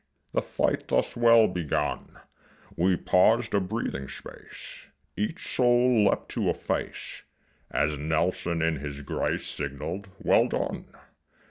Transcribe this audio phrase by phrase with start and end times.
[0.31, 2.17] The fight thus well begun,
[2.75, 7.21] We paused a breathing space; Each soul leapt to a face
[7.69, 10.85] As Nelson in his grace Signaled "Well done!"